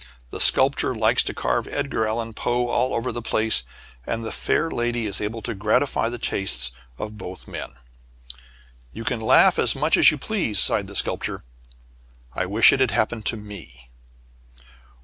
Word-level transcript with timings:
The 0.31 0.39
sculptor 0.39 0.95
likes 0.95 1.21
to 1.25 1.31
carve 1.35 1.67
Edgar 1.67 2.07
Allan 2.07 2.33
Poe 2.33 2.69
all 2.69 2.95
over 2.95 3.11
the 3.11 3.21
place, 3.21 3.61
and 4.07 4.25
the 4.25 4.31
fair 4.31 4.71
lady 4.71 5.05
is 5.05 5.21
able 5.21 5.43
to 5.43 5.53
gratify 5.53 6.09
the 6.09 6.17
tastes 6.17 6.71
of 6.97 7.19
both 7.19 7.47
men." 7.47 7.73
"You 8.93 9.03
can 9.03 9.21
laugh 9.21 9.59
as 9.59 9.75
much 9.75 9.97
as 9.97 10.09
you 10.09 10.17
please," 10.17 10.57
sighed 10.57 10.87
the 10.87 10.95
Sculptor, 10.95 11.43
"I 12.33 12.47
wish 12.47 12.73
it 12.73 12.79
had 12.79 12.89
happened 12.89 13.27
to 13.27 13.37
me." 13.37 13.91